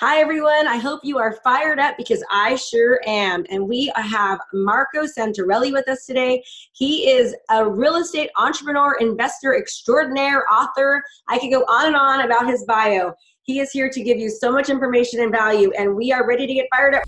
[0.00, 0.68] Hi, everyone.
[0.68, 3.44] I hope you are fired up because I sure am.
[3.50, 6.44] And we have Marco Santarelli with us today.
[6.70, 11.02] He is a real estate entrepreneur, investor extraordinaire, author.
[11.26, 13.12] I could go on and on about his bio.
[13.42, 16.46] He is here to give you so much information and value, and we are ready
[16.46, 17.02] to get fired up.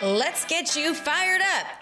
[0.00, 1.81] Let's get you fired up.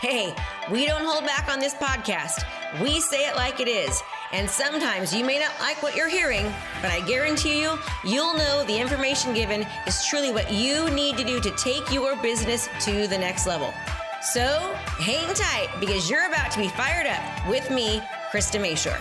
[0.00, 0.34] Hey,
[0.70, 2.44] we don't hold back on this podcast.
[2.82, 4.02] We say it like it is.
[4.30, 8.62] And sometimes you may not like what you're hearing, but I guarantee you, you'll know
[8.64, 13.06] the information given is truly what you need to do to take your business to
[13.06, 13.72] the next level.
[14.20, 19.00] So hang tight because you're about to be fired up with me, Krista Mashore.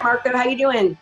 [0.00, 0.96] Marco, how you doing?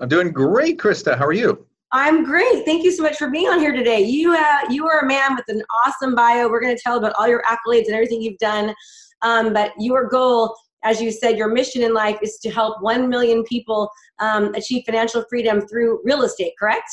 [0.00, 1.16] I'm doing great, Krista.
[1.16, 1.64] How are you?
[1.92, 2.64] I'm great.
[2.64, 4.00] Thank you so much for being on here today.
[4.00, 6.48] You uh, you are a man with an awesome bio.
[6.48, 8.74] We're going to tell about all your accolades and everything you've done.
[9.20, 13.08] Um, but your goal as you said, your mission in life is to help 1
[13.08, 16.88] million people um, achieve financial freedom through real estate, correct?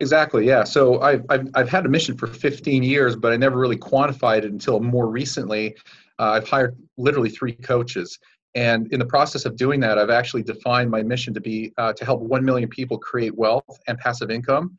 [0.00, 0.64] Exactly, yeah.
[0.64, 4.38] So I've, I've, I've had a mission for 15 years, but I never really quantified
[4.38, 5.76] it until more recently.
[6.18, 8.18] Uh, I've hired literally three coaches.
[8.54, 11.92] And in the process of doing that, I've actually defined my mission to be uh,
[11.92, 14.76] to help 1 million people create wealth and passive income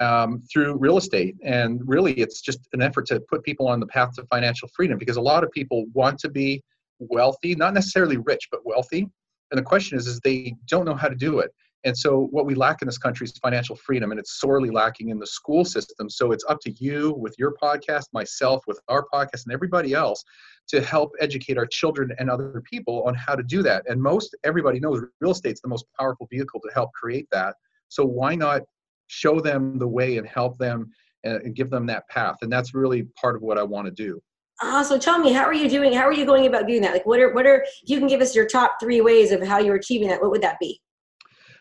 [0.00, 1.36] um, through real estate.
[1.42, 4.98] And really, it's just an effort to put people on the path to financial freedom
[4.98, 6.62] because a lot of people want to be
[6.98, 9.08] wealthy, not necessarily rich, but wealthy.
[9.50, 11.52] And the question is, is they don't know how to do it.
[11.84, 15.10] And so what we lack in this country is financial freedom, and it's sorely lacking
[15.10, 16.08] in the school system.
[16.08, 20.24] So it's up to you with your podcast, myself with our podcast, and everybody else
[20.68, 23.84] to help educate our children and other people on how to do that.
[23.86, 27.56] And most everybody knows real estate's the most powerful vehicle to help create that.
[27.88, 28.62] So why not
[29.08, 30.90] show them the way and help them
[31.22, 32.36] and give them that path?
[32.40, 34.22] And that's really part of what I want to do.
[34.62, 35.92] Ah, so tell me, how are you doing?
[35.92, 36.92] How are you going about doing that?
[36.92, 39.58] Like, what are what are you can give us your top three ways of how
[39.58, 40.22] you're achieving that?
[40.22, 40.80] What would that be?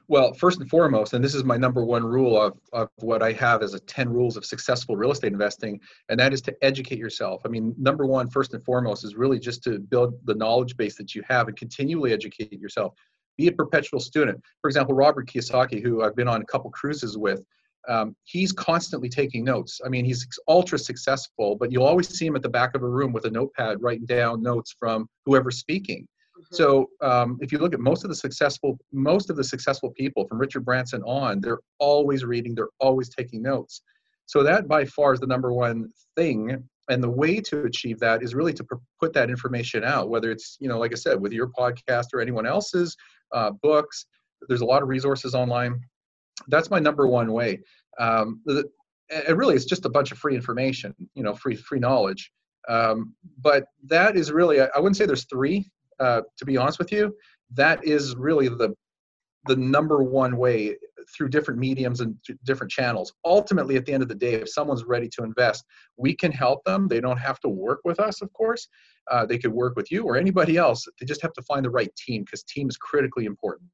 [0.09, 3.31] Well, first and foremost, and this is my number one rule of, of what I
[3.33, 6.99] have as a 10 rules of successful real estate investing, and that is to educate
[6.99, 7.41] yourself.
[7.45, 10.97] I mean, number one, first and foremost, is really just to build the knowledge base
[10.97, 12.93] that you have and continually educate yourself.
[13.37, 14.41] Be a perpetual student.
[14.61, 17.41] For example, Robert Kiyosaki, who I've been on a couple cruises with,
[17.87, 19.79] um, he's constantly taking notes.
[19.85, 22.87] I mean, he's ultra successful, but you'll always see him at the back of a
[22.87, 26.07] room with a notepad writing down notes from whoever's speaking.
[26.43, 26.55] Mm-hmm.
[26.55, 30.27] So um, if you look at most of the successful, most of the successful people
[30.27, 33.81] from Richard Branson on, they're always reading, they're always taking notes.
[34.25, 36.63] So that by far is the number one thing.
[36.89, 38.65] And the way to achieve that is really to
[38.99, 42.19] put that information out, whether it's, you know, like I said, with your podcast or
[42.19, 42.95] anyone else's
[43.31, 44.05] uh, books.
[44.49, 45.79] There's a lot of resources online
[46.47, 47.59] that's my number one way.
[47.99, 52.31] Um, it really it's just a bunch of free information, you know, free free knowledge.
[52.69, 55.69] Um, but that is really, I wouldn't say there's three.
[55.99, 57.15] Uh, to be honest with you,
[57.53, 58.73] that is really the
[59.45, 60.77] the number one way
[61.15, 62.15] through different mediums and
[62.45, 63.13] different channels.
[63.25, 65.65] Ultimately, at the end of the day, if someone's ready to invest,
[65.97, 66.87] we can help them.
[66.87, 68.67] They don't have to work with us, of course.
[69.11, 70.85] Uh, they could work with you or anybody else.
[70.99, 73.69] They just have to find the right team because team is critically important.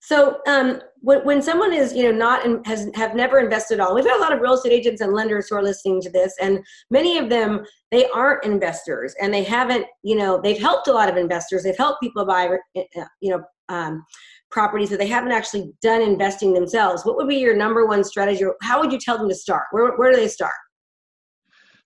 [0.00, 3.86] So um, when, when someone is, you know, not in, has have never invested at
[3.86, 6.10] all, we've got a lot of real estate agents and lenders who are listening to
[6.10, 10.88] this, and many of them they aren't investors, and they haven't, you know, they've helped
[10.88, 14.04] a lot of investors, they've helped people buy, uh, you know, um,
[14.50, 17.04] properties, but they haven't actually done investing themselves.
[17.04, 18.44] What would be your number one strategy?
[18.62, 19.64] How would you tell them to start?
[19.70, 20.54] Where where do they start?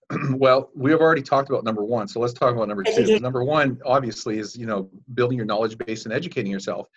[0.35, 3.19] well, we have already talked about number one, so let's talk about number two.
[3.19, 6.87] Number one, obviously, is you know building your knowledge base and educating yourself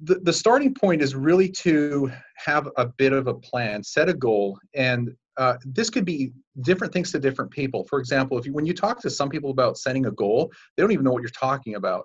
[0.00, 4.14] the, the starting point is really to have a bit of a plan, set a
[4.14, 7.84] goal, and uh, this could be different things to different people.
[7.88, 10.82] For example, if you, when you talk to some people about setting a goal, they
[10.82, 12.04] don't even know what you're talking about.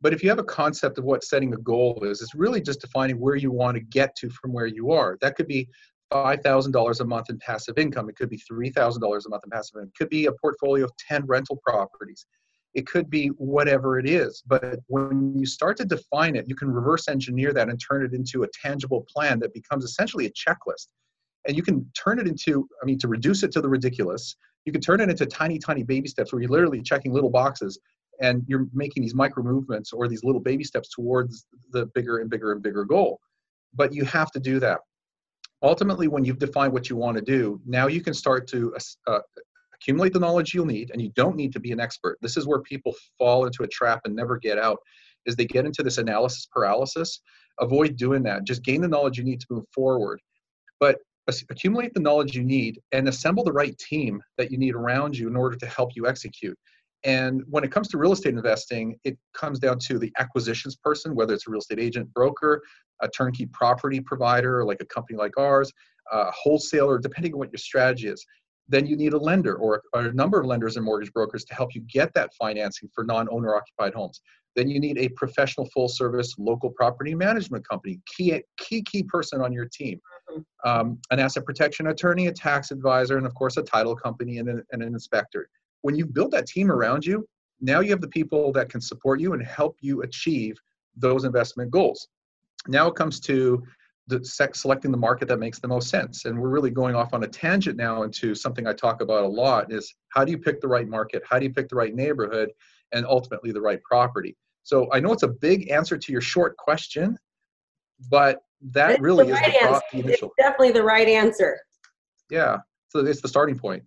[0.00, 2.80] But if you have a concept of what setting a goal is, it's really just
[2.80, 5.18] defining where you want to get to from where you are.
[5.20, 5.68] That could be
[6.12, 8.08] $5,000 a month in passive income.
[8.08, 9.88] It could be $3,000 a month in passive income.
[9.88, 12.26] It could be a portfolio of 10 rental properties
[12.74, 16.70] it could be whatever it is but when you start to define it you can
[16.70, 20.88] reverse engineer that and turn it into a tangible plan that becomes essentially a checklist.
[21.46, 24.72] And you can turn it into i mean to reduce it to the ridiculous you
[24.72, 27.78] can turn it into tiny tiny baby steps where you're literally checking little boxes
[28.20, 32.28] and you're making these micro movements or these little baby steps towards the bigger and
[32.28, 33.20] bigger and bigger goal.
[33.74, 34.80] But you have to do that.
[35.62, 38.76] Ultimately when you've defined what you want to do now you can start to
[39.06, 39.20] uh,
[39.80, 42.18] accumulate the knowledge you'll need, and you don't need to be an expert.
[42.20, 44.78] This is where people fall into a trap and never get out,
[45.26, 47.20] is they get into this analysis paralysis.
[47.60, 48.44] Avoid doing that.
[48.44, 50.20] Just gain the knowledge you need to move forward.
[50.80, 50.98] But
[51.50, 55.28] accumulate the knowledge you need and assemble the right team that you need around you
[55.28, 56.56] in order to help you execute.
[57.04, 61.14] And when it comes to real estate investing, it comes down to the acquisitions person,
[61.14, 62.62] whether it's a real estate agent, broker,
[63.02, 65.70] a turnkey property provider, like a company like ours,
[66.10, 68.24] a wholesaler, depending on what your strategy is.
[68.68, 71.74] Then you need a lender or, a number of lenders and mortgage brokers to help
[71.74, 74.20] you get that financing for non owner occupied homes.
[74.56, 79.40] Then you need a professional full service local property management company, key, key, key person
[79.40, 80.00] on your team,
[80.30, 80.68] mm-hmm.
[80.68, 84.48] um, an asset protection attorney, a tax advisor, and of course a title company and
[84.48, 85.48] an, and an inspector
[85.82, 87.26] when you build that team around you,
[87.60, 90.56] now you have the people that can support you and help you achieve
[90.96, 92.08] those investment goals.
[92.66, 93.62] Now it comes to
[94.52, 96.24] selecting the market that makes the most sense.
[96.24, 99.28] And we're really going off on a tangent now into something I talk about a
[99.28, 101.22] lot is how do you pick the right market?
[101.28, 102.50] How do you pick the right neighborhood
[102.92, 104.36] and ultimately the right property?
[104.62, 107.16] So I know it's a big answer to your short question,
[108.10, 108.40] but
[108.72, 110.28] that it's really the right is the, the initial.
[110.28, 111.58] It's definitely the right answer.
[112.30, 112.58] Yeah.
[112.88, 113.82] So it's the starting point.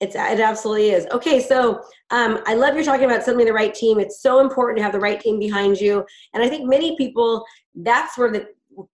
[0.00, 1.06] It's, it absolutely is.
[1.12, 4.00] Okay, so um, I love you're talking about assembling the right team.
[4.00, 6.06] It's so important to have the right team behind you.
[6.32, 7.44] And I think many people,
[7.74, 8.46] that's where the,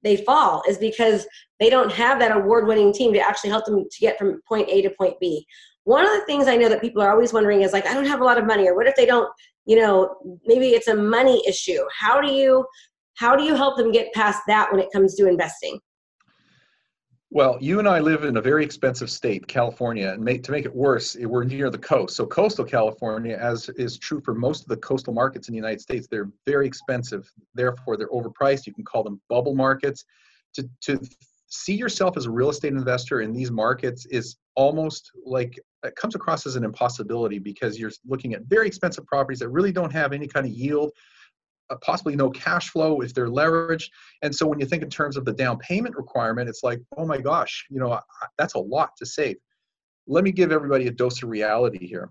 [0.02, 1.26] they fall, is because
[1.60, 4.68] they don't have that award winning team to actually help them to get from point
[4.68, 5.46] A to point B.
[5.84, 8.06] One of the things I know that people are always wondering is like, I don't
[8.06, 9.30] have a lot of money, or what if they don't,
[9.64, 11.82] you know, maybe it's a money issue.
[11.96, 12.64] How do you
[13.16, 15.78] how do you help them get past that when it comes to investing?
[17.31, 20.64] Well, you and I live in a very expensive state, California, and make, to make
[20.64, 22.14] it worse, we're near the coast.
[22.14, 25.81] So, coastal California, as is true for most of the coastal markets in the United
[25.81, 27.28] States, they're very expensive.
[27.55, 28.67] Therefore, they're overpriced.
[28.67, 30.05] You can call them bubble markets.
[30.55, 31.00] To, to
[31.49, 36.14] see yourself as a real estate investor in these markets is almost like it comes
[36.14, 40.12] across as an impossibility because you're looking at very expensive properties that really don't have
[40.12, 40.93] any kind of yield
[41.68, 43.90] Uh, possibly no cash flow if they're leveraged.
[44.22, 47.04] And so when you think in terms of the down payment requirement, it's like, oh
[47.04, 47.98] my gosh, you know,
[48.38, 49.36] that's a lot to save.
[50.06, 52.10] Let me give everybody a dose of reality here.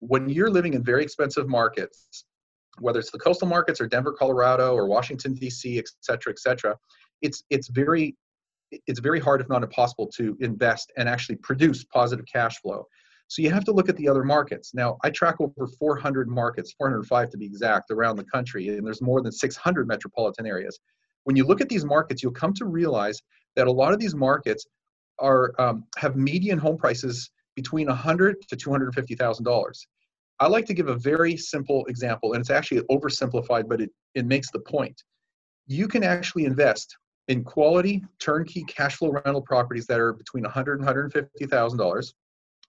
[0.00, 2.24] When you're living in very expensive markets,
[2.78, 6.76] whether it's the coastal markets or Denver, Colorado, or Washington D.C., et cetera, et cetera,
[7.20, 8.16] it's it's very
[8.86, 12.86] it's very hard, if not impossible, to invest and actually produce positive cash flow.
[13.28, 14.74] So you have to look at the other markets.
[14.74, 19.00] Now, I track over 400 markets, 405 to be exact, around the country, and there's
[19.00, 20.78] more than 600 metropolitan areas.
[21.24, 23.20] When you look at these markets, you'll come to realize
[23.56, 24.66] that a lot of these markets
[25.18, 29.86] are um, have median home prices between 100 to 250 thousand dollars.
[30.40, 34.26] I like to give a very simple example, and it's actually oversimplified, but it, it
[34.26, 35.02] makes the point.
[35.66, 36.96] You can actually invest
[37.28, 42.14] in quality turnkey cash flow rental properties that are between 100 and 150 thousand dollars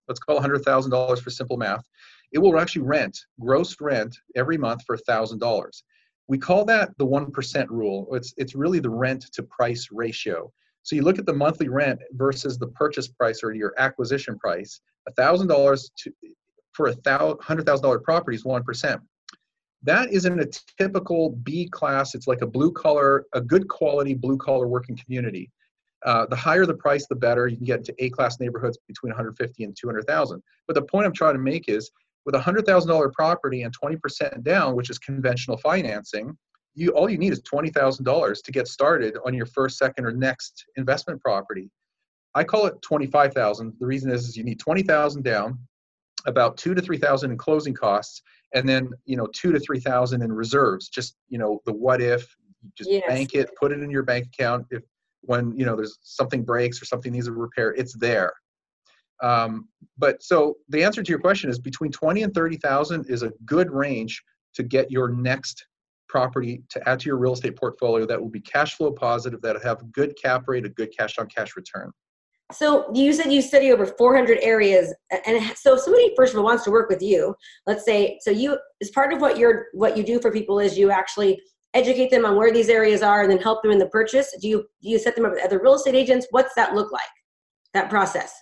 [0.07, 1.85] let's call $100,000 for simple math,
[2.31, 5.69] it will actually rent, gross rent every month for $1,000.
[6.27, 8.07] We call that the 1% rule.
[8.15, 10.51] It's, it's really the rent to price ratio.
[10.83, 14.81] So you look at the monthly rent versus the purchase price or your acquisition price,
[15.17, 15.89] $1,000
[16.73, 19.01] for a $100,000 property is 1%.
[19.83, 20.45] That is in a
[20.79, 22.15] typical B class.
[22.15, 25.51] It's like a blue collar, a good quality blue collar working community.
[26.05, 27.47] Uh, the higher the price, the better.
[27.47, 30.41] You can get into A-class neighborhoods between 150 and 200,000.
[30.67, 31.89] But the point I'm trying to make is,
[32.25, 36.37] with a $100,000 property and 20% down, which is conventional financing,
[36.75, 40.65] you all you need is $20,000 to get started on your first, second, or next
[40.75, 41.69] investment property.
[42.35, 43.73] I call it 25,000.
[43.79, 45.57] The reason is, is you need 20,000 down,
[46.25, 48.21] about two to 3,000 in closing costs,
[48.53, 50.89] and then you know two to 3,000 in reserves.
[50.89, 52.27] Just you know the what if,
[52.77, 53.03] just yes.
[53.07, 54.65] bank it, put it in your bank account.
[54.69, 54.83] If
[55.25, 58.33] when you know there's something breaks or something needs a repair it's there.
[59.23, 63.31] Um, but so the answer to your question is between 20 and 30,000 is a
[63.45, 64.21] good range
[64.55, 65.65] to get your next
[66.09, 69.61] property to add to your real estate portfolio that will be cash flow positive that
[69.63, 71.91] have good cap rate a good cash on cash return.
[72.51, 74.93] So you said you study over 400 areas
[75.25, 77.33] and so if somebody first of all wants to work with you
[77.65, 80.77] let's say so you as part of what you're what you do for people is
[80.77, 81.41] you actually
[81.75, 84.33] educate them on where these areas are and then help them in the purchase?
[84.41, 86.25] Do you do you set them up with other real estate agents?
[86.31, 87.03] What's that look like
[87.73, 88.33] that process?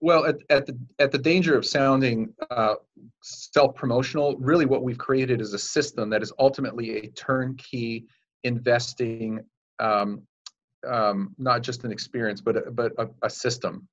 [0.00, 2.74] Well at, at the at the danger of sounding uh,
[3.22, 8.06] self-promotional really what we've created is a system that is ultimately a turnkey
[8.44, 9.40] investing
[9.78, 10.22] um,
[10.86, 13.86] um, not just an experience but a, but a, a system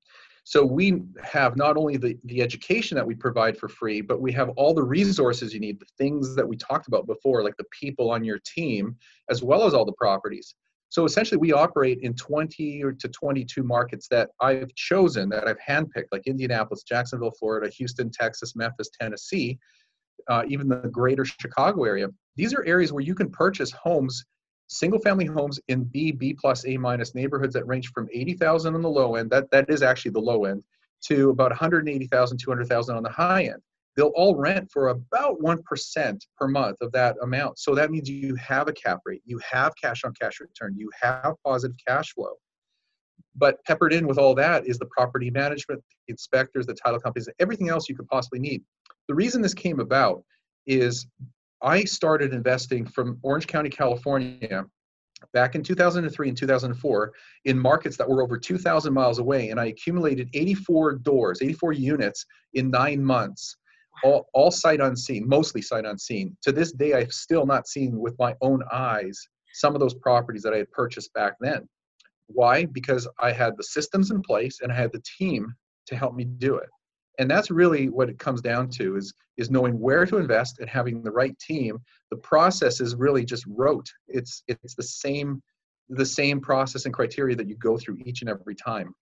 [0.46, 4.32] so we have not only the, the education that we provide for free, but we
[4.34, 7.66] have all the resources you need, the things that we talked about before, like the
[7.72, 8.98] people on your team,
[9.30, 10.56] as well as all the properties.
[10.90, 15.58] So essentially, we operate in 20 or to 22 markets that I've chosen, that I've
[15.58, 19.58] handpicked, like Indianapolis, Jacksonville, Florida, Houston, Texas, Memphis, Tennessee,
[20.28, 22.10] uh, even the greater Chicago area.
[22.36, 24.24] These are areas where you can purchase homes,
[24.68, 28.82] single family homes in B, B plus, A minus neighborhoods that range from 80,000 on
[28.82, 30.64] the low end, that, that is actually the low end,
[31.06, 33.62] to about 180,000, 200,000 on the high end
[33.96, 37.60] they'll all rent for about 1% per month of that amount.
[37.60, 40.90] So that means you have a cap rate, you have cash on cash return, you
[41.00, 42.34] have positive cash flow.
[43.36, 47.30] But peppered in with all that is the property management, the inspectors, the title companies,
[47.40, 48.64] everything else you could possibly need.
[49.08, 50.24] The reason this came about
[50.66, 51.08] is
[51.64, 54.66] I started investing from Orange County, California
[55.32, 57.14] back in 2003 and 2004
[57.46, 59.50] in markets that were over 2,000 miles away.
[59.50, 63.56] And I accumulated 84 doors, 84 units in nine months
[64.04, 66.36] all, all sight unseen, mostly sight unseen.
[66.42, 69.20] To this day, I've still not seen with my own eyes
[69.54, 71.68] some of those properties that I had purchased back then.
[72.28, 72.66] Why?
[72.66, 75.54] Because I had the systems in place and I had the team
[75.88, 76.70] to help me do it.
[77.20, 80.70] And that's really what it comes down to is, is knowing where to invest and
[80.70, 81.78] having the right team.
[82.12, 83.88] The process is really just rote.
[84.08, 85.42] It's it's the same
[85.90, 88.94] the same process and criteria that you go through each and every time.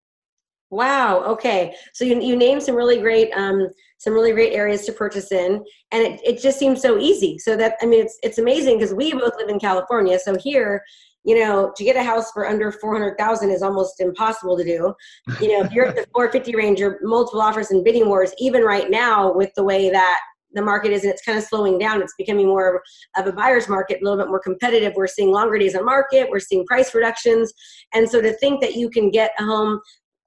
[0.71, 1.23] Wow.
[1.25, 1.75] Okay.
[1.93, 5.63] So you, you named some really great um, some really great areas to purchase in,
[5.91, 7.37] and it, it just seems so easy.
[7.37, 10.17] So that I mean, it's it's amazing because we both live in California.
[10.17, 10.81] So here,
[11.23, 14.63] you know, to get a house for under four hundred thousand is almost impossible to
[14.63, 14.93] do.
[15.39, 18.33] You know, if you're at the four fifty range, or multiple offers and bidding wars.
[18.39, 20.19] Even right now, with the way that
[20.53, 22.81] the market is and it's kind of slowing down it's becoming more
[23.15, 26.29] of a buyer's market a little bit more competitive we're seeing longer days on market
[26.29, 27.53] we're seeing price reductions
[27.93, 29.79] and so to think that you can get a home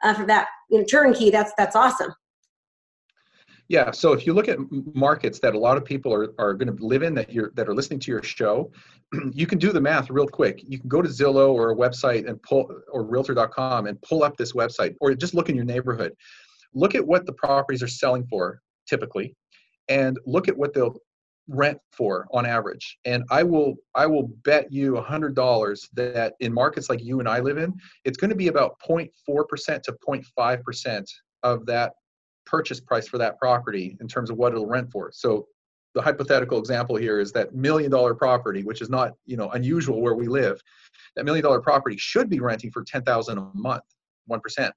[0.05, 2.13] uh, for that you know, turnkey, that's that's awesome.
[3.69, 3.91] Yeah.
[3.93, 4.59] So if you look at
[4.95, 7.69] markets that a lot of people are, are going to live in that you're that
[7.69, 8.71] are listening to your show,
[9.33, 10.63] you can do the math real quick.
[10.67, 14.37] You can go to Zillow or a website and pull or realtor.com and pull up
[14.37, 16.13] this website or just look in your neighborhood.
[16.75, 19.35] Look at what the properties are selling for typically
[19.89, 20.97] and look at what they'll
[21.49, 26.33] rent for on average and i will i will bet you a hundred dollars that
[26.41, 27.71] in markets like you and i live in
[28.07, 31.05] it's going to be about 0.4% to 0.5%
[31.43, 31.93] of that
[32.47, 35.11] purchase price for that property in terms of what it'll rent for.
[35.13, 35.47] So
[35.95, 40.03] the hypothetical example here is that million dollar property which is not you know unusual
[40.03, 40.61] where we live
[41.17, 43.85] that million dollar property should be renting for 10000 a month
[44.31, 44.71] 1%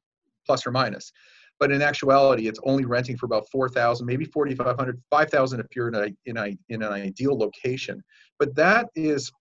[0.46, 1.12] plus or minus.
[1.60, 5.96] But in actuality it's only renting for about 4000 maybe 4500 5000 if you're in
[5.96, 8.04] a, in a in an ideal location.
[8.40, 9.32] But that is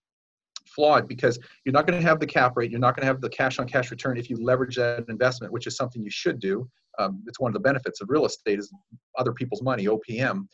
[0.77, 3.19] flawed because you're not going to have the cap rate you're not going to have
[3.19, 6.39] the cash on cash return if you leverage that investment which is something you should
[6.39, 6.67] do
[6.99, 8.71] um, it's one of the benefits of real estate is
[9.17, 10.47] other people's money opm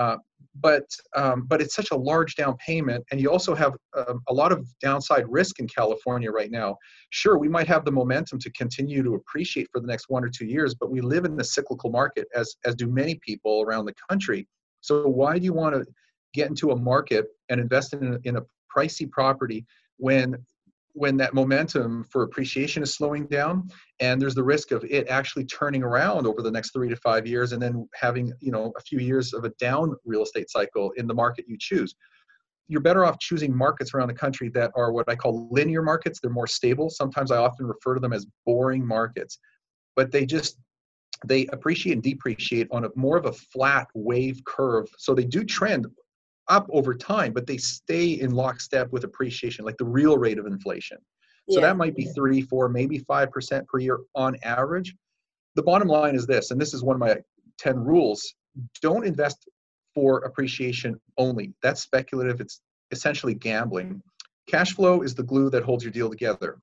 [0.00, 0.16] uh,
[0.62, 0.84] but
[1.14, 4.50] um, but it's such a large down payment, and you also have um, a lot
[4.50, 6.76] of downside risk in California right now.
[7.10, 10.28] Sure, we might have the momentum to continue to appreciate for the next one or
[10.28, 13.84] two years, but we live in the cyclical market, as as do many people around
[13.84, 14.48] the country.
[14.80, 15.84] So why do you want to
[16.34, 18.42] get into a market and invest in in a
[18.74, 19.64] pricey property
[19.96, 20.36] when
[20.92, 23.68] when that momentum for appreciation is slowing down
[24.00, 27.28] and there's the risk of it actually turning around over the next three to five
[27.28, 30.90] years and then having you know a few years of a down real estate cycle
[30.96, 31.94] in the market you choose.
[32.66, 36.18] You're better off choosing markets around the country that are what i call linear markets.
[36.20, 36.90] They're more stable.
[36.90, 39.38] Sometimes i often refer to them as boring markets
[39.96, 40.56] but they just
[41.26, 44.88] they appreciate and depreciate on a more of a flat wave curve.
[44.98, 45.86] So they do trend
[46.50, 50.46] up over time, but they stay in lockstep with appreciation, like the real rate of
[50.46, 50.98] inflation.
[51.48, 51.68] So yeah.
[51.68, 54.94] that might be three, four, maybe five percent per year on average.
[55.54, 57.16] The bottom line is this, and this is one of my
[57.58, 58.34] 10 rules
[58.82, 59.48] don't invest
[59.94, 61.52] for appreciation only.
[61.62, 64.02] That's speculative, it's essentially gambling.
[64.48, 66.58] Cash flow is the glue that holds your deal together.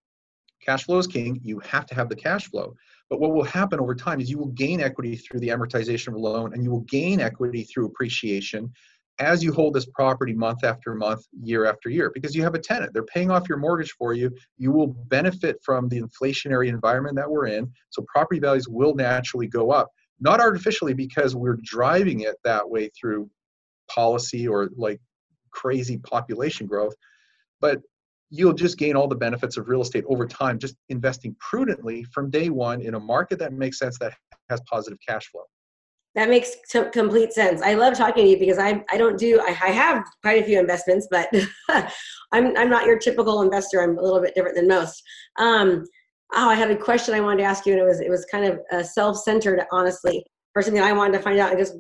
[0.66, 1.40] Cash flow is king.
[1.44, 2.76] You have to have the cash flow.
[3.10, 6.16] But what will happen over time is you will gain equity through the amortization of
[6.16, 8.74] a loan and you will gain equity through appreciation
[9.20, 12.60] as you hold this property month after month, year after year, because you have a
[12.60, 12.94] tenant.
[12.94, 14.32] They're paying off your mortgage for you.
[14.58, 17.72] You will benefit from the inflationary environment that we're in.
[17.90, 22.90] So property values will naturally go up, not artificially because we're driving it that way
[22.90, 23.30] through
[23.90, 25.00] policy or like
[25.52, 26.94] crazy population growth,
[27.60, 27.82] but
[28.30, 32.30] you'll just gain all the benefits of real estate over time, just investing prudently from
[32.30, 34.14] day one in a market that makes sense that
[34.50, 35.44] has positive cash flow.
[36.18, 37.62] That makes t- complete sense.
[37.62, 40.46] I love talking to you because I I don't do I, I have quite a
[40.46, 41.30] few investments, but
[42.32, 43.84] I'm I'm not your typical investor.
[43.84, 45.04] I'm a little bit different than most.
[45.38, 45.86] Um,
[46.34, 48.26] oh, I had a question I wanted to ask you, and it was it was
[48.26, 50.26] kind of uh, self-centered, honestly.
[50.56, 51.52] or something I wanted to find out.
[51.52, 51.76] I just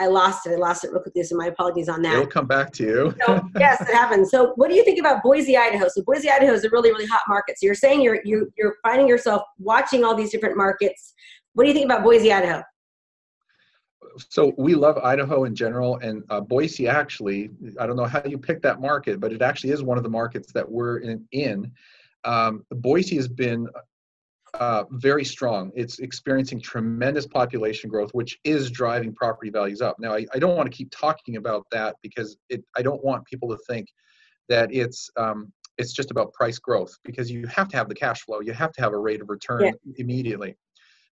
[0.00, 0.52] I lost it.
[0.52, 2.14] I lost it real quickly, so my apologies on that.
[2.14, 3.14] It'll come back to you.
[3.24, 4.32] so, yes, it happens.
[4.32, 5.86] So, what do you think about Boise, Idaho?
[5.86, 7.56] So, Boise, Idaho is a really, really hot market.
[7.58, 11.14] So, you're saying you're you, you're finding yourself watching all these different markets.
[11.52, 12.64] What do you think about Boise, Idaho?
[14.28, 17.50] So we love Idaho in general, and uh, Boise actually.
[17.78, 20.10] I don't know how you picked that market, but it actually is one of the
[20.10, 21.26] markets that we're in.
[21.32, 21.72] in.
[22.24, 23.68] Um, Boise has been
[24.60, 25.72] uh, very strong.
[25.74, 29.98] It's experiencing tremendous population growth, which is driving property values up.
[29.98, 33.24] Now, I, I don't want to keep talking about that because it, I don't want
[33.24, 33.88] people to think
[34.48, 38.22] that it's um, it's just about price growth because you have to have the cash
[38.22, 38.40] flow.
[38.40, 39.72] You have to have a rate of return yeah.
[39.96, 40.56] immediately.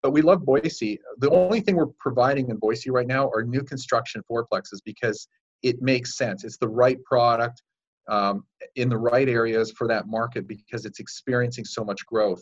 [0.02, 1.00] But we love Boise.
[1.18, 5.28] The only thing we're providing in Boise right now are new construction fourplexes because
[5.62, 6.44] it makes sense.
[6.44, 7.62] It's the right product
[8.08, 8.44] um,
[8.76, 12.42] in the right areas for that market because it's experiencing so much growth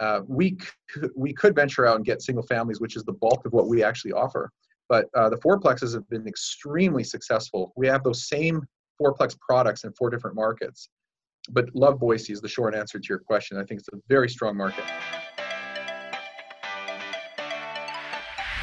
[0.00, 0.56] uh, we
[0.92, 3.68] could, we could venture out and get single families, which is the bulk of what
[3.68, 4.50] we actually offer.
[4.88, 7.72] But uh, the fourplexes have been extremely successful.
[7.76, 8.62] We have those same
[9.00, 10.88] fourplex products in four different markets.
[11.50, 13.58] But love Boise is the short answer to your question.
[13.58, 14.84] I think it's a very strong market.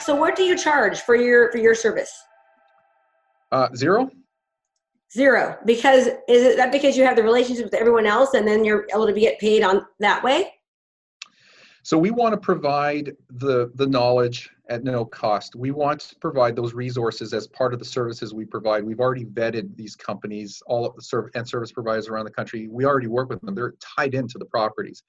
[0.00, 2.22] So what do you charge for your for your service?
[3.50, 4.12] Uh, zero.
[5.12, 5.58] Zero.
[5.64, 8.86] Because is it that because you have the relationship with everyone else and then you're
[8.92, 10.52] able to get paid on that way?
[11.82, 15.54] So we want to provide the the knowledge at no cost.
[15.54, 18.82] We want to provide those resources as part of the services we provide.
[18.82, 22.66] We've already vetted these companies, all of the service and service providers around the country.
[22.66, 23.54] We already work with them.
[23.54, 25.04] They're tied into the properties.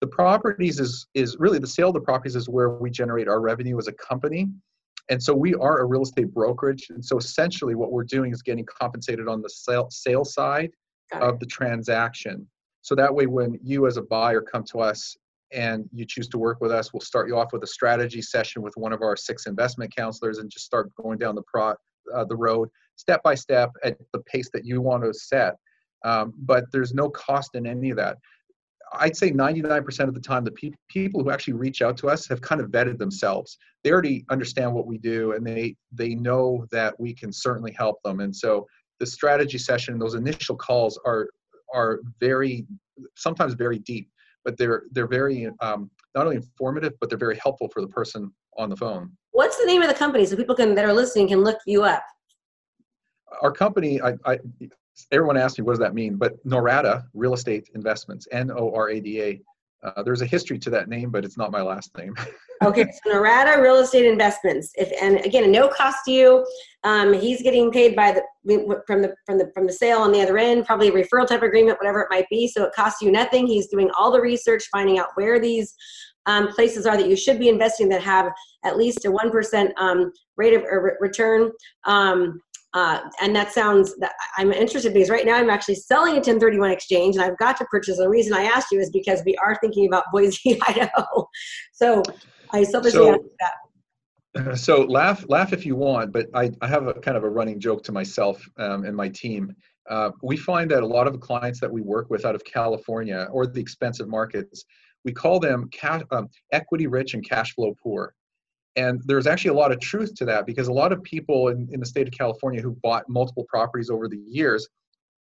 [0.00, 3.40] The properties is is really the sale of the properties is where we generate our
[3.42, 4.48] revenue as a company
[5.08, 6.88] and so we are a real estate brokerage.
[6.90, 10.70] And so essentially what we're doing is getting compensated on the sale, sale side
[11.12, 12.46] of the transaction.
[12.82, 15.16] So that way, when you as a buyer come to us
[15.52, 18.62] and you choose to work with us, we'll start you off with a strategy session
[18.62, 21.74] with one of our six investment counselors and just start going down the pro,
[22.14, 25.54] uh, the road step by step at the pace that you want to set.
[26.04, 28.18] Um, but there's no cost in any of that.
[28.92, 32.26] I'd say 99% of the time, the pe- people who actually reach out to us
[32.28, 33.58] have kind of vetted themselves.
[33.82, 38.02] They already understand what we do, and they they know that we can certainly help
[38.04, 38.20] them.
[38.20, 38.66] And so,
[39.00, 41.28] the strategy session, those initial calls are
[41.74, 42.66] are very
[43.16, 44.08] sometimes very deep,
[44.44, 48.32] but they're they're very um, not only informative, but they're very helpful for the person
[48.56, 49.10] on the phone.
[49.32, 51.82] What's the name of the company so people can that are listening can look you
[51.82, 52.02] up?
[53.42, 54.38] Our company, I, I
[55.12, 56.16] everyone asks me what does that mean?
[56.16, 59.40] But norada real estate investments n-o-r-a-d-a
[59.84, 62.14] uh, there's a history to that name but it's not my last name.
[62.64, 64.72] Okay so norada real estate investments.
[64.76, 66.46] If and again no cost to you.
[66.84, 70.22] Um, he's getting paid by the from the from the from the sale on the
[70.22, 72.48] other end probably a referral type agreement whatever it might be.
[72.48, 73.46] So it costs you nothing.
[73.46, 75.74] He's doing all the research finding out where these
[76.26, 78.32] um, places are that you should be investing that have
[78.64, 80.62] at least a 1% um, rate of
[81.00, 81.50] return.
[81.84, 82.40] Um,
[82.76, 86.70] uh, and that sounds that i'm interested because right now i'm actually selling a 1031
[86.70, 87.96] exchange and i've got to purchase.
[87.96, 91.28] The reason i asked you is because we are thinking about boise idaho.
[91.72, 92.02] So
[92.52, 94.58] i selfishly so, that.
[94.58, 97.58] so laugh laugh if you want but i, I have a kind of a running
[97.58, 99.52] joke to myself um, and my team.
[99.88, 102.44] Uh, we find that a lot of the clients that we work with out of
[102.44, 104.64] california or the expensive markets
[105.04, 108.12] we call them cash, um, equity rich and cash flow poor
[108.76, 111.68] and there's actually a lot of truth to that because a lot of people in,
[111.72, 114.68] in the state of California who bought multiple properties over the years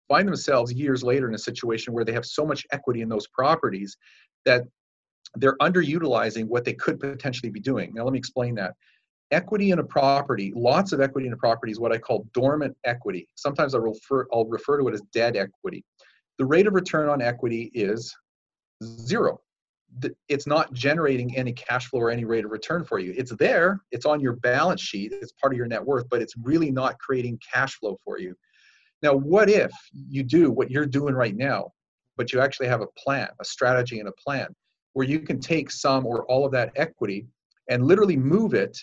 [0.08, 3.26] find themselves years later in a situation where they have so much equity in those
[3.28, 3.96] properties
[4.44, 4.62] that
[5.36, 7.92] they're underutilizing what they could potentially be doing.
[7.94, 8.74] Now, let me explain that.
[9.30, 12.76] Equity in a property, lots of equity in a property is what I call dormant
[12.84, 13.26] equity.
[13.36, 15.84] Sometimes I'll refer, I'll refer to it as dead equity.
[16.38, 18.14] The rate of return on equity is
[18.84, 19.40] zero
[20.28, 23.14] it's not generating any cash flow or any rate of return for you.
[23.16, 26.34] It's there, it's on your balance sheet, it's part of your net worth, but it's
[26.42, 28.34] really not creating cash flow for you.
[29.02, 31.72] Now, what if you do what you're doing right now,
[32.16, 34.48] but you actually have a plan, a strategy, and a plan
[34.92, 37.26] where you can take some or all of that equity
[37.68, 38.78] and literally move it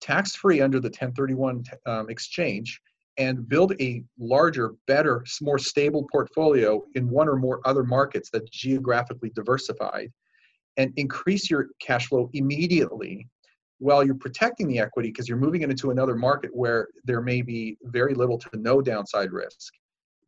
[0.00, 2.80] tax free under the 1031 um, exchange
[3.18, 8.50] and build a larger, better, more stable portfolio in one or more other markets that
[8.50, 10.12] geographically diversified
[10.76, 13.26] and increase your cash flow immediately
[13.78, 17.42] while you're protecting the equity because you're moving it into another market where there may
[17.42, 19.72] be very little to no downside risk.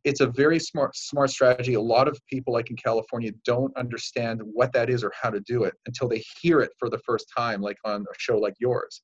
[0.03, 1.73] It's a very smart smart strategy.
[1.73, 5.39] A lot of people like in California don't understand what that is or how to
[5.41, 8.55] do it until they hear it for the first time like on a show like
[8.59, 9.01] yours.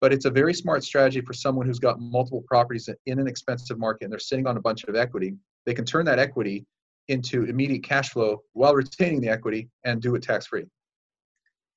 [0.00, 3.78] But it's a very smart strategy for someone who's got multiple properties in an expensive
[3.78, 5.34] market and they're sitting on a bunch of equity.
[5.64, 6.66] They can turn that equity
[7.08, 10.64] into immediate cash flow while retaining the equity and do it tax free.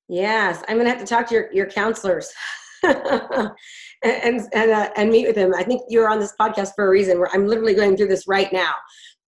[0.08, 2.32] Yes, I'm gonna have to talk to your, your counselors
[2.82, 3.50] and
[4.02, 5.52] and uh, and meet with them.
[5.54, 7.18] I think you're on this podcast for a reason.
[7.18, 8.72] Where I'm literally going through this right now,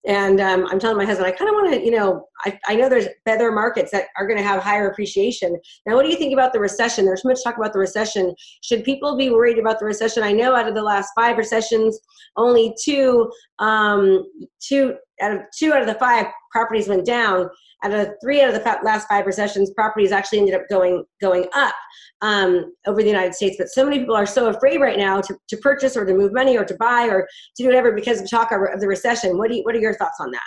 [0.07, 2.75] and um, I'm telling my husband I kind of want to, you know, I, I
[2.75, 5.55] know there's better markets that are going to have higher appreciation.
[5.85, 7.05] Now, what do you think about the recession?
[7.05, 8.33] There's so much talk about the recession.
[8.63, 10.23] Should people be worried about the recession?
[10.23, 11.99] I know out of the last five recessions,
[12.35, 14.25] only two, um,
[14.59, 17.49] two out of two out of the five properties went down
[17.83, 21.47] out of three out of the last five recessions, properties actually ended up going going
[21.53, 21.73] up
[22.21, 23.55] um, over the United States.
[23.57, 26.33] But so many people are so afraid right now to, to purchase or to move
[26.33, 27.21] money or to buy or
[27.57, 29.37] to do whatever because of talk of the recession.
[29.37, 30.41] What do you, what are your thoughts on that?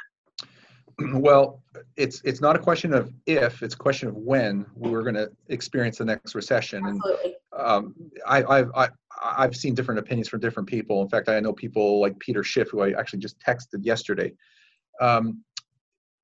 [1.15, 1.61] Well,
[1.97, 5.29] it's it's not a question of if; it's a question of when we're going to
[5.49, 6.87] experience the next recession.
[6.87, 7.35] Absolutely.
[7.53, 8.89] And um, I, I've I,
[9.21, 11.03] I've seen different opinions from different people.
[11.03, 14.33] In fact, I know people like Peter Schiff, who I actually just texted yesterday.
[15.01, 15.43] Um,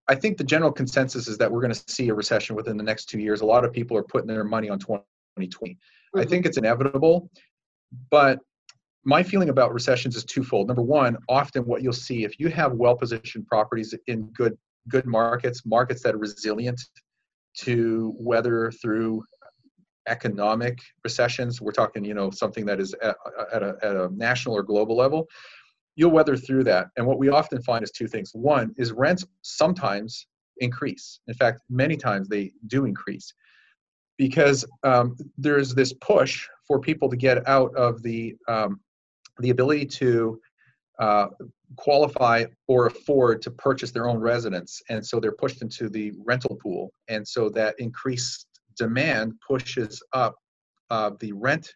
[0.09, 2.83] I think the general consensus is that we're going to see a recession within the
[2.83, 3.43] next two years.
[3.43, 5.73] A lot of people are putting their money on 2020.
[5.73, 6.19] Mm-hmm.
[6.19, 7.31] I think it's inevitable,
[8.11, 8.41] but
[9.05, 10.67] my feeling about recessions is twofold.
[10.67, 15.65] Number one, often what you'll see if you have well-positioned properties in good good markets,
[15.65, 16.81] markets that are resilient
[17.59, 19.23] to weather through
[20.09, 21.61] economic recessions.
[21.61, 23.17] We're talking, you know, something that is at,
[23.53, 25.29] at, a, at a national or global level
[25.97, 26.89] you'll weather through that.
[26.97, 28.31] And what we often find is two things.
[28.33, 30.27] One is rents sometimes
[30.59, 31.21] increase.
[31.27, 33.33] In fact, many times they do increase
[34.19, 38.81] because um, there's this push for people to get out of the um,
[39.39, 40.39] the ability to
[40.99, 41.29] uh,
[41.77, 46.57] qualify or afford to purchase their own residence, and so they're pushed into the rental
[46.57, 50.35] pool, and so that increased demand pushes up
[50.91, 51.75] uh, the rent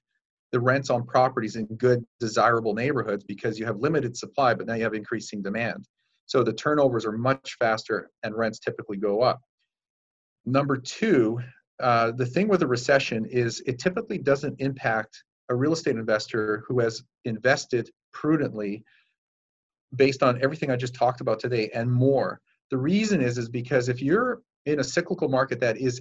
[0.54, 4.74] the rents on properties in good, desirable neighborhoods because you have limited supply, but now
[4.74, 5.84] you have increasing demand.
[6.26, 9.40] So the turnovers are much faster and rents typically go up.
[10.46, 11.40] Number two,
[11.82, 16.62] uh, the thing with a recession is it typically doesn't impact a real estate investor
[16.68, 18.84] who has invested prudently
[19.96, 22.40] based on everything I just talked about today and more.
[22.70, 26.00] The reason is is because if you're in a cyclical market that is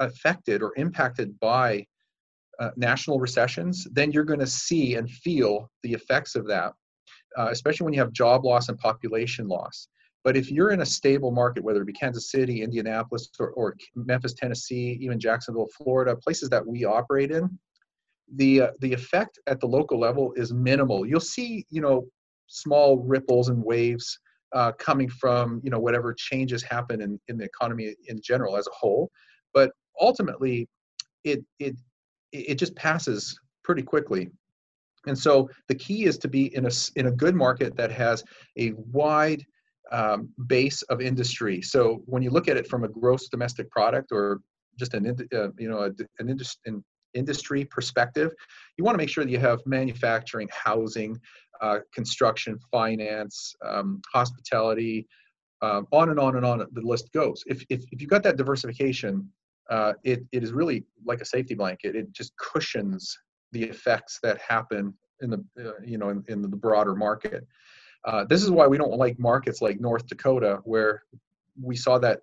[0.00, 1.86] affected or impacted by
[2.62, 6.70] uh, national recessions, then you're going to see and feel the effects of that,
[7.38, 9.88] uh, especially when you have job loss and population loss.
[10.24, 13.76] But if you're in a stable market, whether it be Kansas City, Indianapolis, or, or
[13.96, 17.58] Memphis, Tennessee, even Jacksonville, Florida, places that we operate in,
[18.36, 21.04] the uh, the effect at the local level is minimal.
[21.04, 22.06] You'll see, you know,
[22.46, 24.06] small ripples and waves
[24.54, 28.66] uh, coming from, you know, whatever changes happen in, in the economy in general as
[28.68, 29.10] a whole.
[29.52, 30.68] But ultimately,
[31.24, 31.74] it it
[32.32, 34.30] it just passes pretty quickly.
[35.06, 38.22] And so the key is to be in a, in a good market that has
[38.58, 39.44] a wide
[39.90, 41.60] um, base of industry.
[41.60, 44.40] So when you look at it from a gross domestic product or
[44.78, 46.82] just an uh, you know a, an, indus- an
[47.14, 48.32] industry perspective,
[48.78, 51.20] you want to make sure that you have manufacturing, housing,
[51.60, 55.06] uh, construction, finance, um, hospitality,
[55.60, 57.44] um, on and on and on the list goes.
[57.46, 59.28] If, if, if you've got that diversification,
[59.70, 61.96] uh, it, it is really like a safety blanket.
[61.96, 63.16] It just cushions
[63.52, 67.46] the effects that happen in the uh, you know in, in, the broader market.
[68.04, 71.02] Uh, this is why we don't like markets like North Dakota, where
[71.60, 72.20] we saw that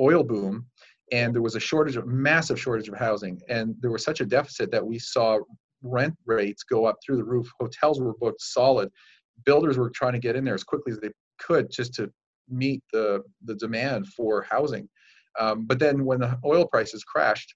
[0.00, 0.66] oil boom,
[1.12, 4.26] and there was a shortage of massive shortage of housing, and there was such a
[4.26, 5.38] deficit that we saw
[5.82, 7.50] rent rates go up through the roof.
[7.60, 8.90] Hotels were booked solid.
[9.44, 12.10] Builders were trying to get in there as quickly as they could just to
[12.48, 14.88] meet the the demand for housing
[15.38, 17.54] um, but then when the oil prices crashed,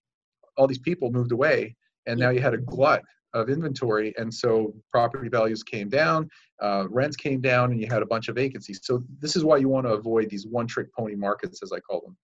[0.56, 4.72] all these people moved away, and now you had a glut of inventory, and so
[4.90, 6.28] property values came down,
[6.62, 8.80] uh, rents came down, and you had a bunch of vacancies.
[8.84, 12.00] So this is why you want to avoid these one-trick pony markets, as I call
[12.02, 12.16] them.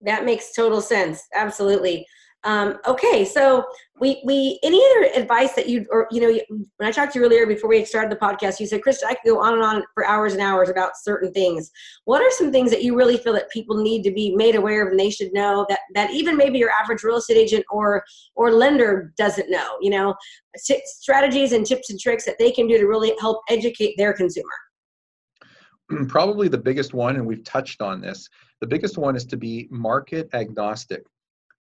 [0.00, 1.22] That makes total sense.
[1.34, 2.06] Absolutely.
[2.44, 3.64] Um, okay, so
[3.98, 7.24] we we any other advice that you or you know when I talked to you
[7.24, 9.82] earlier before we started the podcast, you said, Chris, I could go on and on
[9.94, 11.70] for hours and hours about certain things.
[12.04, 14.84] What are some things that you really feel that people need to be made aware
[14.84, 18.04] of and they should know that that even maybe your average real estate agent or
[18.34, 19.78] or lender doesn't know?
[19.80, 20.14] You know,
[20.56, 24.48] strategies and tips and tricks that they can do to really help educate their consumer.
[26.08, 28.28] Probably the biggest one, and we've touched on this.
[28.60, 31.04] The biggest one is to be market agnostic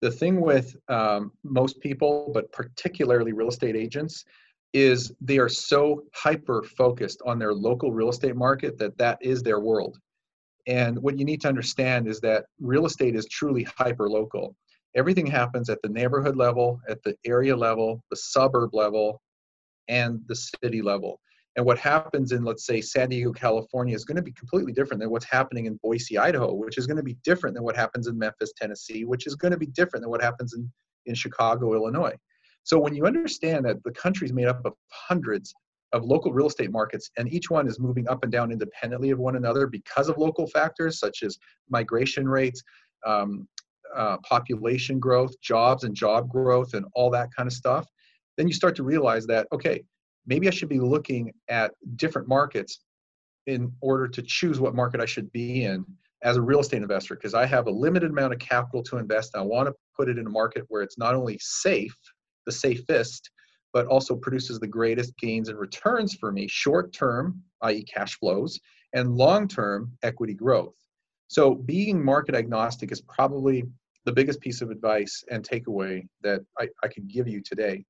[0.04, 4.26] the thing with um, most people, but particularly real estate agents,
[4.74, 9.42] is they are so hyper focused on their local real estate market that that is
[9.42, 9.98] their world.
[10.68, 14.58] And what you need to understand is that real estate is truly hyper local.
[14.94, 19.22] Everything happens at the neighborhood level, at the area level, the suburb level,
[19.88, 21.22] and the city level.
[21.56, 25.00] And what happens in, let's say, San Diego, California is going to be completely different
[25.00, 28.08] than what's happening in Boise, Idaho, which is going to be different than what happens
[28.08, 30.72] in Memphis, Tennessee, which is going to be different than what happens in,
[31.06, 32.16] in Chicago, Illinois.
[32.64, 35.54] So when you understand that the country is made up of hundreds
[35.92, 39.20] of local real estate markets, and each one is moving up and down independently of
[39.20, 41.38] one another because of local factors such as
[41.70, 42.64] migration rates,
[43.06, 43.48] um,
[43.96, 47.86] uh, population growth, jobs and job growth, and all that kind of stuff,
[48.38, 49.84] then you start to realize that, okay,
[50.26, 52.80] maybe I should be looking at different markets
[53.48, 55.86] in order to choose what market I should be in
[56.24, 59.32] as a real estate investor because I have a limited amount of capital to invest.
[59.34, 61.96] And I want to put it in a market where it's not only safe,
[62.46, 63.30] the safest,
[63.74, 68.60] but also produces the greatest gains and returns for me short term, i.e., cash flows,
[68.94, 70.76] and long term equity growth.
[71.28, 73.64] So, being market agnostic is probably
[74.06, 77.84] the biggest piece of advice and takeaway that I, I can give you today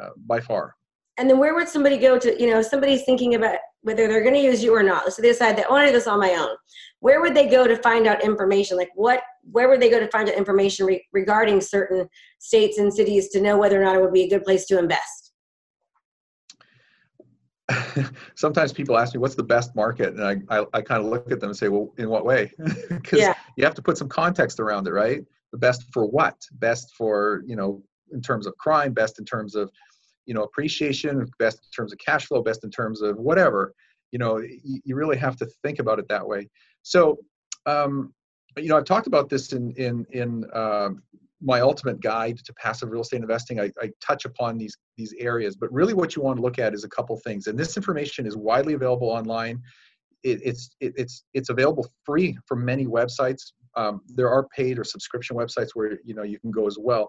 [0.00, 0.74] uh, by far
[1.18, 4.34] and then where would somebody go to you know somebody's thinking about whether they're going
[4.34, 6.20] to use you or not so they decide that i want to do this on
[6.20, 6.56] my own
[7.00, 8.76] where would they go to find out information?
[8.76, 12.92] Like what where would they go to find out information re- regarding certain states and
[12.92, 15.32] cities to know whether or not it would be a good place to invest?
[18.34, 20.14] Sometimes people ask me what's the best market?
[20.14, 22.52] And i, I, I kind of look at them and say well in what way?
[22.88, 23.34] Because yeah.
[23.56, 25.22] you have to put some context around it right?
[25.52, 26.36] The best for what?
[26.52, 29.70] Best for you know in terms of crime best in terms of
[30.28, 33.72] you know appreciation best in terms of cash flow best in terms of whatever
[34.12, 36.48] you know you, you really have to think about it that way.
[36.82, 37.18] So
[37.66, 38.12] um,
[38.56, 41.02] you know i've talked about this in in in um,
[41.40, 43.60] my ultimate guide to passive real estate investing.
[43.60, 46.74] I, I, touch upon these these areas but really what you want to look at
[46.74, 49.62] is a couple things and this information is widely available online.
[50.24, 53.52] It, it's it, it's it's available free from many websites.
[53.76, 57.08] Um, there are paid or subscription websites where you know you can go as well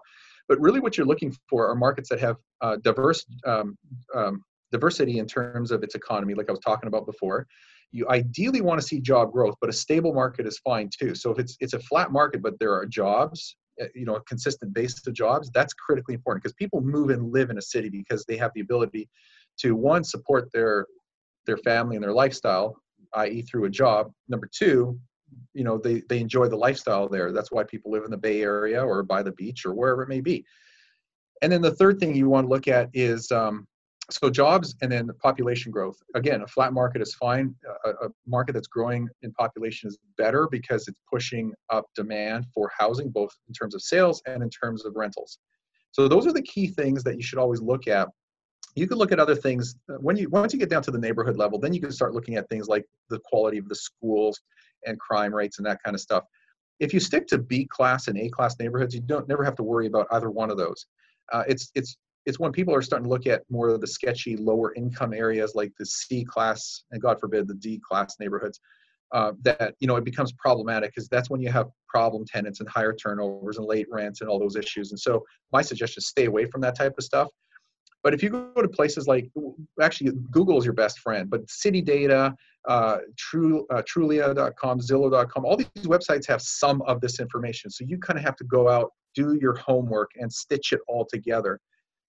[0.50, 3.78] but really, what you're looking for are markets that have uh, diverse um,
[4.16, 7.46] um, diversity in terms of its economy, like I was talking about before.
[7.92, 11.14] You ideally want to see job growth, but a stable market is fine too.
[11.14, 14.22] So if it's it's a flat market, but there are jobs, uh, you know, a
[14.22, 17.88] consistent base of jobs, that's critically important because people move and live in a city
[17.88, 19.08] because they have the ability
[19.60, 20.84] to one support their
[21.46, 22.74] their family and their lifestyle,
[23.14, 24.10] i.e., through a job.
[24.28, 24.98] Number two,
[25.54, 27.32] you know they they enjoy the lifestyle there.
[27.32, 30.08] That's why people live in the bay area or by the beach or wherever it
[30.08, 30.44] may be.
[31.42, 33.66] And then the third thing you want to look at is um,
[34.10, 35.96] so jobs and then population growth.
[36.14, 37.54] Again a flat market is fine.
[37.84, 42.70] A, a, market that's growing in population is better because it's pushing up demand for
[42.76, 45.38] housing both in terms of sales and in terms of rentals.
[45.92, 48.08] So those are the key things that you should always look at.
[48.76, 50.98] You can look at other things uh, when you once you get down to the
[50.98, 54.40] neighborhood level then you can start looking at things like the quality of the schools
[54.86, 56.24] and crime rates and that kind of stuff.
[56.78, 59.62] If you stick to B class and A class neighborhoods, you don't never have to
[59.62, 60.86] worry about either one of those.
[61.32, 64.36] Uh, it's it's it's when people are starting to look at more of the sketchy
[64.36, 68.60] lower income areas like the C class and God forbid the D class neighborhoods
[69.12, 72.68] uh, that you know it becomes problematic because that's when you have problem tenants and
[72.68, 74.90] higher turnovers and late rents and all those issues.
[74.90, 77.28] And so my suggestion is stay away from that type of stuff.
[78.02, 79.28] But if you go to places like,
[79.80, 82.34] actually, Google is your best friend, but City Data,
[82.68, 87.70] uh, True, uh, Trulia.com, Zillow.com, all these websites have some of this information.
[87.70, 91.06] So you kind of have to go out, do your homework, and stitch it all
[91.10, 91.58] together.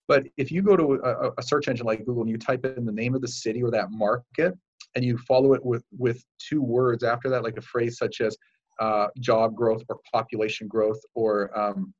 [0.07, 2.85] But if you go to a, a search engine like Google and you type in
[2.85, 4.53] the name of the city or that market,
[4.95, 8.35] and you follow it with with two words after that, like a phrase such as
[8.79, 11.93] uh, job growth or population growth or um,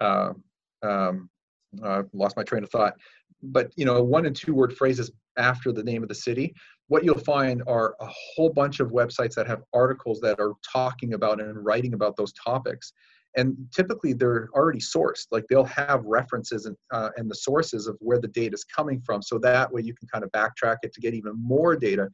[0.00, 0.32] uh,
[0.82, 1.28] um,
[1.84, 2.94] uh, lost my train of thought
[3.42, 6.54] but you know one and two word phrases after the name of the city
[6.88, 11.14] what you'll find are a whole bunch of websites that have articles that are talking
[11.14, 12.92] about and writing about those topics
[13.36, 17.96] and typically they're already sourced like they'll have references and, uh, and the sources of
[18.00, 20.92] where the data is coming from so that way you can kind of backtrack it
[20.92, 22.08] to get even more data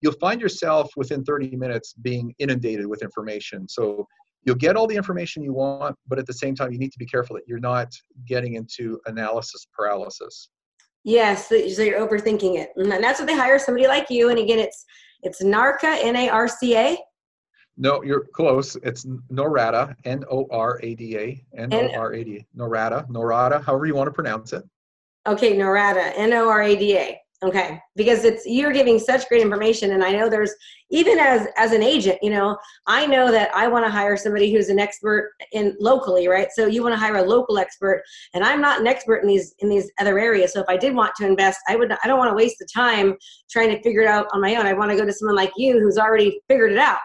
[0.00, 4.06] you'll find yourself within 30 minutes being inundated with information so
[4.44, 6.98] you'll get all the information you want, but at the same time, you need to
[6.98, 7.92] be careful that you're not
[8.26, 10.48] getting into analysis paralysis.
[11.04, 14.30] Yes, so you're overthinking it, mm-hmm, and that's what they hire somebody like you.
[14.30, 14.84] And again, it's
[15.22, 16.98] it's NARCA, N-A-R-C-A.
[17.76, 18.76] No, you're close.
[18.82, 24.62] It's Norada, N-O-R-A-D-A, N-O-R-A-D-A, Norada, Norada, however you want to pronounce it.
[25.26, 27.21] Okay, Norada, N-O-R-A-D-A.
[27.42, 30.54] Okay, because it's you're giving such great information, and I know there's
[30.90, 34.52] even as as an agent, you know, I know that I want to hire somebody
[34.52, 36.46] who's an expert in locally, right?
[36.54, 39.56] So you want to hire a local expert, and I'm not an expert in these
[39.58, 40.52] in these other areas.
[40.52, 42.68] So if I did want to invest, I would I don't want to waste the
[42.72, 43.16] time
[43.50, 44.66] trying to figure it out on my own.
[44.66, 47.00] I want to go to someone like you who's already figured it out.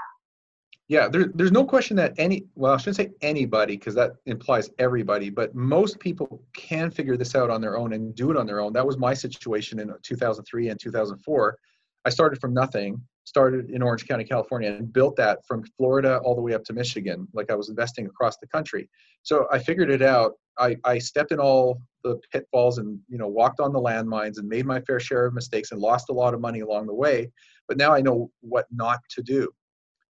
[0.90, 4.70] Yeah, there, there's no question that any, well, I shouldn't say anybody because that implies
[4.80, 8.48] everybody, but most people can figure this out on their own and do it on
[8.48, 8.72] their own.
[8.72, 11.58] That was my situation in 2003 and 2004.
[12.06, 16.36] I started from nothing, started in Orange County, California, and built that from Florida all
[16.36, 17.28] the way up to Michigan.
[17.34, 18.90] Like I was investing across the country.
[19.24, 20.34] So I figured it out.
[20.58, 24.48] I, I stepped in all the pitfalls and you know walked on the landmines and
[24.48, 27.30] made my fair share of mistakes and lost a lot of money along the way.
[27.68, 29.52] But now I know what not to do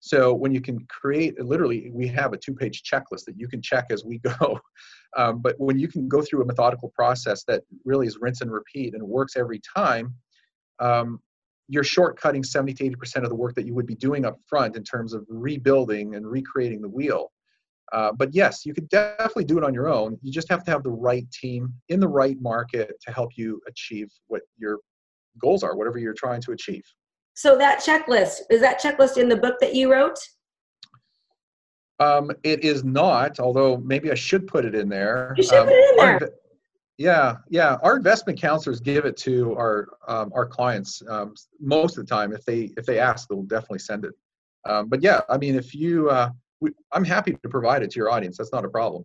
[0.05, 3.87] so when you can create, literally, we have a two-page checklist that you can check
[3.89, 4.59] as we go.
[5.17, 8.51] Um, but when you can go through a methodical process that really is rinse and
[8.51, 10.13] repeat and works every time,
[10.79, 11.19] um,
[11.67, 14.75] you're shortcutting 70 to 80% of the work that you would be doing up front
[14.75, 17.31] in terms of rebuilding and recreating the wheel.
[17.91, 20.19] Uh, but yes, you could definitely do it on your own.
[20.21, 23.59] You just have to have the right team in the right market to help you
[23.67, 24.81] achieve what your
[25.39, 26.83] goals are, whatever you're trying to achieve.
[27.35, 30.17] So that checklist is that checklist in the book that you wrote?
[31.99, 35.33] Um, it is not, although maybe I should put it in there.
[35.37, 36.13] You should um, put it in there.
[36.13, 36.29] Our,
[36.97, 37.77] yeah, yeah.
[37.83, 42.33] Our investment counselors give it to our um, our clients um, most of the time.
[42.33, 44.13] If they if they ask, they'll definitely send it.
[44.65, 47.99] Um, but yeah, I mean, if you, uh, we, I'm happy to provide it to
[47.99, 48.37] your audience.
[48.37, 49.03] That's not a problem.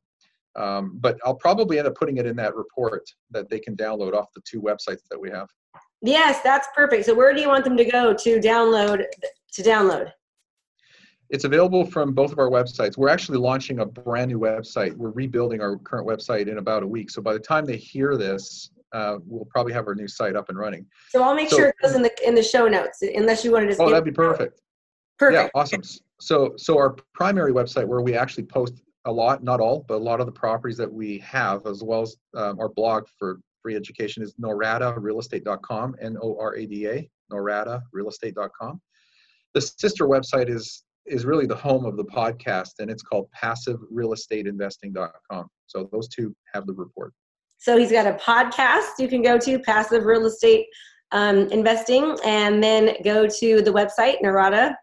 [0.56, 4.14] Um, but I'll probably end up putting it in that report that they can download
[4.14, 5.48] off the two websites that we have.
[6.02, 7.04] Yes, that's perfect.
[7.04, 9.04] So where do you want them to go to download
[9.52, 10.12] to download?
[11.28, 12.96] It's available from both of our websites.
[12.96, 14.96] We're actually launching a brand new website.
[14.96, 17.10] We're rebuilding our current website in about a week.
[17.10, 20.48] So by the time they hear this, uh, we'll probably have our new site up
[20.48, 20.84] and running.
[21.10, 23.52] So I'll make so, sure it goes in the in the show notes, unless you
[23.52, 23.80] want to just.
[23.80, 24.60] Oh, that'd be perfect.
[25.18, 25.52] Perfect.
[25.54, 25.82] Yeah, awesome.
[26.20, 30.04] So so our primary website where we actually post a lot, not all, but a
[30.04, 33.76] lot of the properties that we have, as well as um, our blog for free
[33.76, 38.80] education is noradarealestate.com, N-O-R-A-D-A, noradarealestate.com.
[39.54, 45.46] The sister website is is really the home of the podcast, and it's called passiverealestateinvesting.com.
[45.66, 47.14] So those two have the report.
[47.58, 50.66] So he's got a podcast you can go to, Passive Real Estate
[51.12, 54.74] um, Investing, and then go to the website, Norada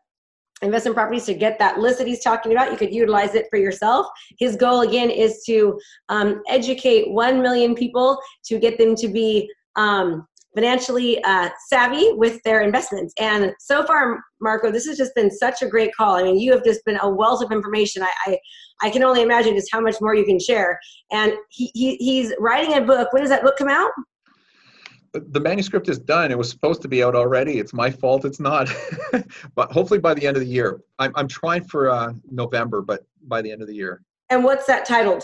[0.62, 2.72] investment properties to get that list that he's talking about.
[2.72, 4.08] You could utilize it for yourself.
[4.40, 9.50] His goal, again, is to um, educate 1 million people to get them to be
[9.76, 13.14] um, financially uh, savvy with their investments.
[13.20, 16.16] And so far, Marco, this has just been such a great call.
[16.16, 18.02] I mean, you have just been a wealth of information.
[18.02, 18.38] I, I,
[18.82, 20.80] I can only imagine just how much more you can share.
[21.12, 23.14] And he, he, he's writing a book.
[23.14, 23.92] When does that book come out?
[25.14, 26.32] The manuscript is done.
[26.32, 27.60] It was supposed to be out already.
[27.60, 28.26] It's my fault.
[28.26, 28.70] It's not.
[29.56, 30.82] but hopefully by the end of the year.
[31.00, 34.02] I'm, I'm trying for uh, November, but by the end of the year.
[34.30, 35.24] And what's that titled?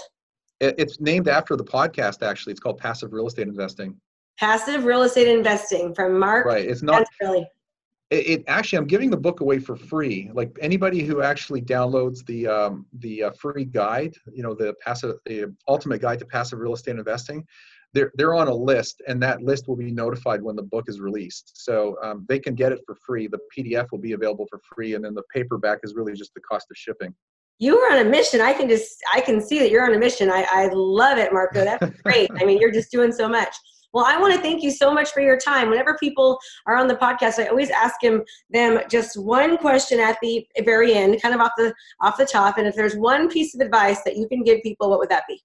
[0.59, 2.25] It, it's named after the podcast.
[2.25, 3.95] Actually, it's called Passive Real Estate Investing.
[4.39, 6.45] Passive Real Estate Investing from Mark.
[6.45, 6.65] Right.
[6.65, 7.05] It's not.
[7.21, 7.47] Really.
[8.09, 10.29] It, it, actually, I'm giving the book away for free.
[10.33, 15.15] Like anybody who actually downloads the um, the uh, free guide, you know, the passive,
[15.25, 17.45] the ultimate guide to passive real estate investing
[17.93, 20.99] they're they're on a list, and that list will be notified when the book is
[20.99, 21.51] released.
[21.53, 23.27] So um, they can get it for free.
[23.27, 26.41] The PDF will be available for free, and then the paperback is really just the
[26.41, 27.13] cost of shipping.
[27.59, 28.41] You are on a mission.
[28.41, 30.29] I can just I can see that you're on a mission.
[30.31, 31.63] I, I love it, Marco.
[31.63, 32.29] That's great.
[32.35, 33.55] I mean, you're just doing so much.
[33.93, 35.69] Well, I want to thank you so much for your time.
[35.69, 40.17] Whenever people are on the podcast, I always ask them them just one question at
[40.23, 42.57] the very end, kind of off the off the top.
[42.57, 45.25] And if there's one piece of advice that you can give people, what would that
[45.27, 45.39] be?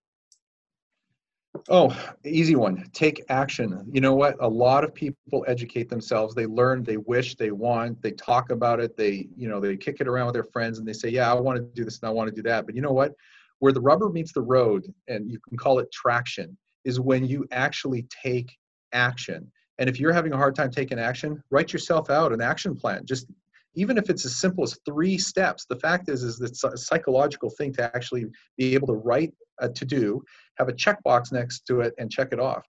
[1.69, 2.89] Oh, easy one.
[2.93, 3.89] Take action.
[3.93, 4.37] You know what?
[4.41, 6.35] A lot of people educate themselves.
[6.35, 10.01] They learn, they wish, they want, they talk about it, they, you know, they kick
[10.01, 12.09] it around with their friends and they say, Yeah, I want to do this and
[12.09, 12.67] I want to do that.
[12.67, 13.13] But you know what?
[13.61, 17.47] Where the rubber meets the road, and you can call it traction, is when you
[17.51, 18.57] actually take
[18.93, 19.51] action.
[19.79, 23.05] And if you're having a hard time taking action, write yourself out an action plan.
[23.05, 23.27] Just
[23.75, 27.51] even if it's as simple as three steps the fact is is it's a psychological
[27.51, 30.23] thing to actually be able to write a to do
[30.59, 32.65] have a checkbox next to it and check it off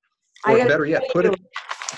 [0.47, 1.39] or better yet put it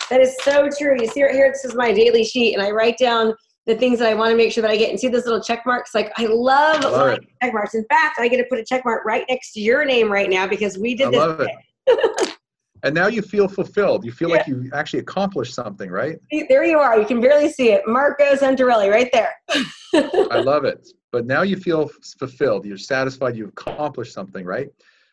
[0.10, 2.71] that is so true you see right here this is my daily sheet and i
[2.71, 3.33] write down
[3.67, 5.42] the things that I want to make sure that I get and see those little
[5.42, 5.94] check marks.
[5.94, 7.75] Like I love, love check marks.
[7.75, 10.29] In fact, I get to put a check mark right next to your name right
[10.29, 11.19] now because we did I this.
[11.19, 12.37] love it.
[12.83, 14.04] and now you feel fulfilled.
[14.04, 14.37] You feel yeah.
[14.37, 16.17] like you actually accomplished something, right?
[16.50, 17.00] There you are.
[17.00, 17.83] You can barely see it.
[17.85, 19.33] Marco Santarelli right there.
[19.94, 20.87] I love it.
[21.12, 21.89] But now you feel
[22.19, 22.65] fulfilled.
[22.65, 23.35] You're satisfied.
[23.35, 24.69] You've accomplished something, right?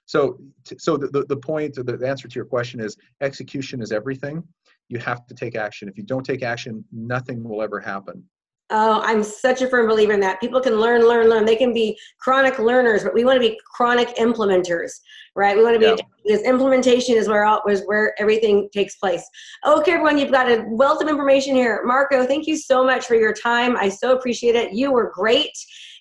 [0.09, 0.39] So,
[0.79, 4.43] so the, the point, the answer to your question is execution is everything.
[4.89, 5.87] You have to take action.
[5.87, 8.25] If you don't take action, nothing will ever happen.
[8.71, 10.41] Oh, I'm such a firm believer in that.
[10.41, 11.45] People can learn, learn, learn.
[11.45, 14.93] They can be chronic learners, but we want to be chronic implementers,
[15.37, 15.55] right?
[15.55, 15.97] We want to be yeah.
[16.25, 19.27] because implementation is where all, is where everything takes place.
[19.67, 21.83] Okay, everyone, you've got a wealth of information here.
[21.85, 23.77] Marco, thank you so much for your time.
[23.77, 24.73] I so appreciate it.
[24.73, 25.53] You were great